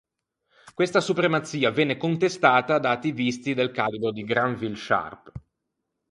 [0.73, 5.31] Questa supremazia venne contestata da attivisti del calibro di Granville Sharp.